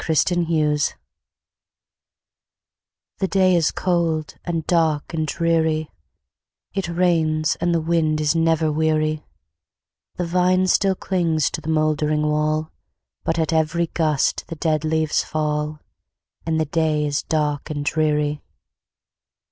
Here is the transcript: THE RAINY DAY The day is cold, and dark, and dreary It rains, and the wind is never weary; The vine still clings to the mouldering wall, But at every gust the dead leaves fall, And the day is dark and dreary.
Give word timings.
THE 0.07 0.35
RAINY 0.35 0.45
DAY 0.47 0.79
The 3.19 3.27
day 3.27 3.55
is 3.55 3.69
cold, 3.69 4.33
and 4.43 4.65
dark, 4.65 5.13
and 5.13 5.27
dreary 5.27 5.91
It 6.73 6.89
rains, 6.89 7.55
and 7.61 7.71
the 7.75 7.79
wind 7.81 8.19
is 8.19 8.35
never 8.35 8.71
weary; 8.71 9.23
The 10.15 10.25
vine 10.25 10.65
still 10.65 10.95
clings 10.95 11.51
to 11.51 11.61
the 11.61 11.69
mouldering 11.69 12.23
wall, 12.23 12.71
But 13.23 13.37
at 13.37 13.53
every 13.53 13.91
gust 13.93 14.45
the 14.47 14.55
dead 14.55 14.83
leaves 14.83 15.23
fall, 15.23 15.79
And 16.47 16.59
the 16.59 16.65
day 16.65 17.05
is 17.05 17.21
dark 17.21 17.69
and 17.69 17.85
dreary. 17.85 18.41